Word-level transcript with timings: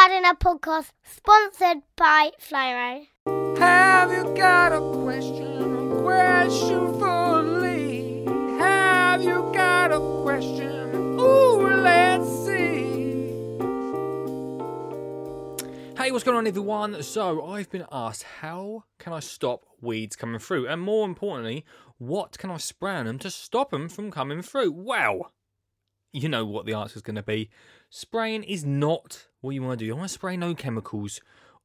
Gardener 0.00 0.34
podcast 0.34 0.92
sponsored 1.04 1.82
by 1.94 2.30
Flymo. 2.40 3.06
Have 3.58 4.10
you 4.10 4.34
got 4.34 4.72
a 4.72 4.80
question? 5.02 5.92
A 5.92 6.00
question 6.00 6.98
for 6.98 7.42
Lee? 7.42 8.24
Have 8.58 9.22
you 9.22 9.50
got 9.52 9.92
a 9.92 10.22
question? 10.22 10.94
Ooh, 11.20 11.82
let's 11.82 12.30
see. 12.46 13.28
Hey, 16.02 16.10
what's 16.10 16.24
going 16.24 16.38
on, 16.38 16.46
everyone? 16.46 17.02
So, 17.02 17.44
I've 17.44 17.68
been 17.68 17.84
asked 17.92 18.22
how 18.40 18.84
can 18.98 19.12
I 19.12 19.20
stop 19.20 19.66
weeds 19.82 20.16
coming 20.16 20.40
through, 20.40 20.66
and 20.66 20.80
more 20.80 21.06
importantly, 21.06 21.66
what 21.98 22.38
can 22.38 22.50
I 22.50 22.56
spray 22.56 22.94
on 22.94 23.04
them 23.04 23.18
to 23.18 23.30
stop 23.30 23.70
them 23.70 23.90
from 23.90 24.10
coming 24.10 24.40
through? 24.40 24.72
Wow, 24.72 25.26
you 26.12 26.28
know 26.28 26.44
what 26.44 26.66
the 26.66 26.74
answer 26.74 26.96
is 26.96 27.02
going 27.02 27.16
to 27.16 27.22
be. 27.22 27.50
Spraying 27.88 28.42
is 28.44 28.64
not 28.64 29.26
what 29.40 29.54
you 29.54 29.62
want 29.62 29.78
to 29.78 29.84
do. 29.84 29.86
You 29.86 29.96
want 29.96 30.08
to 30.08 30.14
spray 30.14 30.36
no 30.36 30.54
chemicals 30.54 31.20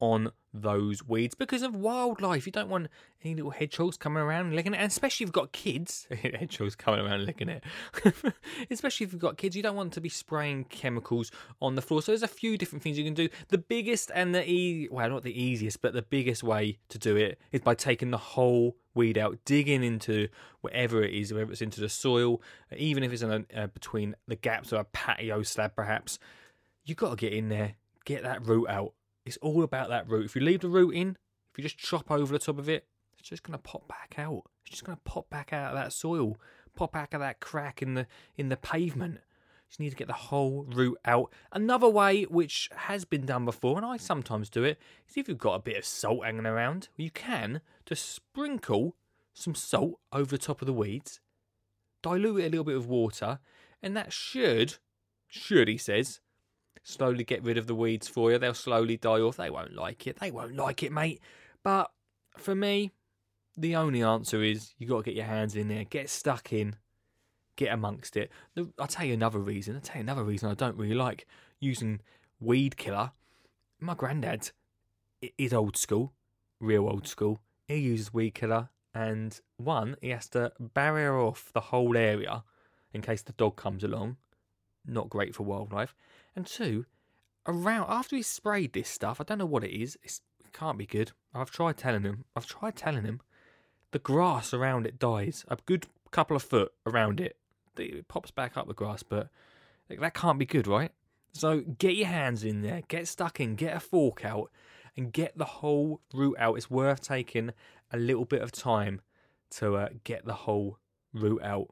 on 0.00 0.32
those 0.52 1.06
weeds 1.06 1.34
because 1.34 1.62
of 1.62 1.76
wildlife. 1.76 2.46
You 2.46 2.52
don't 2.52 2.68
want 2.68 2.88
any 3.22 3.34
little 3.34 3.50
hedgehogs 3.50 3.96
coming 3.96 4.22
around 4.22 4.54
licking 4.54 4.74
it, 4.74 4.78
and 4.78 4.90
especially 4.90 5.24
if 5.24 5.28
you've 5.28 5.32
got 5.32 5.52
kids. 5.52 6.08
hedgehogs 6.10 6.74
coming 6.74 7.04
around 7.04 7.24
licking 7.24 7.48
it. 7.48 7.62
especially 8.70 9.04
if 9.04 9.12
you've 9.12 9.20
got 9.20 9.36
kids, 9.36 9.54
you 9.54 9.62
don't 9.62 9.76
want 9.76 9.92
to 9.92 10.00
be 10.00 10.08
spraying 10.08 10.64
chemicals 10.64 11.30
on 11.60 11.74
the 11.76 11.82
floor. 11.82 12.02
So 12.02 12.12
there's 12.12 12.22
a 12.22 12.28
few 12.28 12.56
different 12.58 12.82
things 12.82 12.98
you 12.98 13.04
can 13.04 13.14
do. 13.14 13.28
The 13.48 13.58
biggest 13.58 14.10
and 14.14 14.34
the 14.34 14.48
e 14.48 14.88
well, 14.90 15.08
not 15.10 15.22
the 15.22 15.40
easiest, 15.40 15.82
but 15.82 15.92
the 15.92 16.02
biggest 16.02 16.42
way 16.42 16.78
to 16.88 16.98
do 16.98 17.16
it 17.16 17.38
is 17.52 17.60
by 17.60 17.74
taking 17.74 18.10
the 18.10 18.18
whole 18.18 18.76
weed 19.00 19.18
out, 19.18 19.38
digging 19.44 19.82
into 19.82 20.28
whatever 20.60 21.02
it 21.02 21.14
is, 21.14 21.32
whether 21.32 21.50
it's 21.50 21.62
into 21.62 21.80
the 21.80 21.88
soil, 21.88 22.40
even 22.76 23.02
if 23.02 23.12
it's 23.12 23.22
in 23.22 23.46
a, 23.54 23.62
uh, 23.62 23.66
between 23.68 24.14
the 24.28 24.36
gaps 24.36 24.72
of 24.72 24.80
a 24.80 24.84
patio 24.84 25.42
slab, 25.42 25.74
perhaps. 25.74 26.18
You've 26.84 26.98
got 26.98 27.10
to 27.10 27.16
get 27.16 27.32
in 27.32 27.48
there, 27.48 27.74
get 28.04 28.22
that 28.22 28.46
root 28.46 28.68
out 28.68 28.94
it's 29.24 29.36
all 29.38 29.62
about 29.62 29.88
that 29.90 30.08
root. 30.08 30.24
If 30.24 30.34
you 30.34 30.42
leave 30.42 30.60
the 30.60 30.68
root 30.68 30.94
in, 30.94 31.10
if 31.10 31.58
you 31.58 31.62
just 31.62 31.78
chop 31.78 32.10
over 32.10 32.32
the 32.32 32.38
top 32.38 32.58
of 32.58 32.68
it, 32.68 32.86
it's 33.18 33.28
just 33.28 33.42
going 33.42 33.58
to 33.58 33.62
pop 33.62 33.86
back 33.86 34.14
out. 34.18 34.42
It's 34.62 34.70
just 34.70 34.84
going 34.84 34.96
to 34.96 35.02
pop 35.04 35.28
back 35.30 35.52
out 35.52 35.72
of 35.72 35.76
that 35.76 35.92
soil, 35.92 36.36
pop 36.74 36.92
back 36.92 37.14
of 37.14 37.20
that 37.20 37.40
crack 37.40 37.82
in 37.82 37.94
the 37.94 38.06
in 38.36 38.48
the 38.48 38.56
pavement. 38.56 39.20
You 39.78 39.84
need 39.84 39.90
to 39.90 39.96
get 39.96 40.08
the 40.08 40.12
whole 40.14 40.64
root 40.68 40.98
out. 41.04 41.32
Another 41.52 41.88
way, 41.88 42.24
which 42.24 42.68
has 42.74 43.04
been 43.04 43.24
done 43.24 43.44
before, 43.44 43.76
and 43.76 43.86
I 43.86 43.96
sometimes 43.96 44.50
do 44.50 44.64
it, 44.64 44.78
is 45.08 45.16
if 45.16 45.28
you've 45.28 45.38
got 45.38 45.54
a 45.54 45.60
bit 45.60 45.76
of 45.76 45.84
salt 45.84 46.24
hanging 46.24 46.46
around, 46.46 46.88
you 46.96 47.10
can 47.10 47.60
just 47.86 48.12
sprinkle 48.12 48.96
some 49.32 49.54
salt 49.54 50.00
over 50.12 50.30
the 50.30 50.38
top 50.38 50.60
of 50.60 50.66
the 50.66 50.72
weeds, 50.72 51.20
dilute 52.02 52.40
it 52.40 52.46
a 52.46 52.50
little 52.50 52.64
bit 52.64 52.76
of 52.76 52.88
water, 52.88 53.38
and 53.82 53.96
that 53.96 54.12
should, 54.12 54.76
should 55.28 55.68
he 55.68 55.78
says, 55.78 56.20
slowly 56.82 57.24
get 57.24 57.42
rid 57.44 57.56
of 57.56 57.66
the 57.66 57.74
weeds 57.74 58.08
for 58.08 58.32
you. 58.32 58.38
They'll 58.38 58.54
slowly 58.54 58.96
die 58.96 59.20
off. 59.20 59.36
They 59.36 59.50
won't 59.50 59.74
like 59.74 60.06
it. 60.06 60.18
They 60.18 60.30
won't 60.30 60.56
like 60.56 60.82
it, 60.82 60.92
mate. 60.92 61.20
But 61.62 61.90
for 62.36 62.54
me, 62.54 62.92
the 63.56 63.76
only 63.76 64.02
answer 64.02 64.42
is 64.42 64.74
you 64.78 64.86
got 64.86 64.98
to 64.98 65.02
get 65.04 65.14
your 65.14 65.26
hands 65.26 65.56
in 65.56 65.68
there, 65.68 65.84
get 65.84 66.08
stuck 66.08 66.52
in, 66.52 66.76
get 67.60 67.74
amongst 67.74 68.16
it. 68.16 68.30
I'll 68.78 68.86
tell 68.86 69.06
you 69.06 69.14
another 69.14 69.38
reason. 69.38 69.74
I'll 69.74 69.82
tell 69.82 69.96
you 69.96 70.02
another 70.02 70.24
reason 70.24 70.50
I 70.50 70.54
don't 70.54 70.76
really 70.76 70.94
like 70.94 71.26
using 71.60 72.00
weed 72.40 72.78
killer. 72.78 73.12
My 73.78 73.94
granddad 73.94 74.50
is 75.36 75.52
old 75.52 75.76
school, 75.76 76.12
real 76.58 76.88
old 76.88 77.06
school. 77.06 77.40
He 77.68 77.76
uses 77.76 78.14
weed 78.14 78.34
killer, 78.34 78.70
and 78.94 79.38
one, 79.58 79.96
he 80.00 80.08
has 80.08 80.28
to 80.30 80.52
barrier 80.58 81.18
off 81.18 81.52
the 81.52 81.60
whole 81.60 81.96
area 81.96 82.44
in 82.94 83.02
case 83.02 83.22
the 83.22 83.32
dog 83.32 83.56
comes 83.56 83.84
along. 83.84 84.16
Not 84.86 85.10
great 85.10 85.34
for 85.34 85.42
wildlife. 85.42 85.94
And 86.34 86.46
two, 86.46 86.86
around 87.46 87.86
after 87.90 88.16
he 88.16 88.22
sprayed 88.22 88.72
this 88.72 88.88
stuff, 88.88 89.20
I 89.20 89.24
don't 89.24 89.38
know 89.38 89.46
what 89.46 89.64
it 89.64 89.78
is. 89.78 89.98
It 90.02 90.20
can't 90.54 90.78
be 90.78 90.86
good. 90.86 91.12
I've 91.34 91.50
tried 91.50 91.76
telling 91.76 92.04
him. 92.04 92.24
I've 92.34 92.46
tried 92.46 92.76
telling 92.76 93.04
him. 93.04 93.20
The 93.92 93.98
grass 93.98 94.54
around 94.54 94.86
it 94.86 94.98
dies 94.98 95.44
a 95.48 95.58
good 95.66 95.86
couple 96.10 96.36
of 96.36 96.42
foot 96.42 96.72
around 96.86 97.20
it. 97.20 97.36
It 97.86 98.08
pops 98.08 98.30
back 98.30 98.56
up 98.56 98.68
the 98.68 98.74
grass, 98.74 99.02
but 99.02 99.28
that 99.88 100.14
can't 100.14 100.38
be 100.38 100.46
good, 100.46 100.66
right? 100.66 100.92
So 101.32 101.60
get 101.60 101.94
your 101.94 102.08
hands 102.08 102.44
in 102.44 102.62
there, 102.62 102.82
get 102.88 103.06
stuck 103.08 103.40
in, 103.40 103.54
get 103.54 103.76
a 103.76 103.80
fork 103.80 104.24
out, 104.24 104.50
and 104.96 105.12
get 105.12 105.38
the 105.38 105.44
whole 105.44 106.00
root 106.12 106.36
out. 106.38 106.56
It's 106.56 106.70
worth 106.70 107.02
taking 107.02 107.52
a 107.92 107.96
little 107.96 108.24
bit 108.24 108.42
of 108.42 108.52
time 108.52 109.00
to 109.52 109.76
uh, 109.76 109.88
get 110.04 110.24
the 110.24 110.34
whole 110.34 110.78
root 111.12 111.42
out 111.42 111.68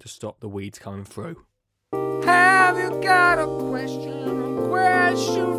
to 0.00 0.08
stop 0.08 0.40
the 0.40 0.48
weeds 0.48 0.78
coming 0.78 1.04
through. 1.04 1.44
Have 1.92 2.78
you 2.78 3.00
got 3.02 3.38
a 3.38 3.46
question? 3.70 4.58
A 4.58 4.68
question 4.68 5.57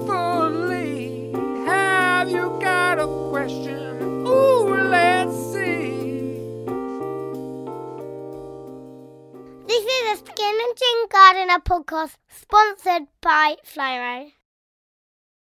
Skinny 10.40 10.74
Jean 10.80 11.08
Gardener 11.10 11.60
podcast 11.60 12.16
sponsored 12.30 13.08
by 13.22 13.58
Flymo. 13.66 14.32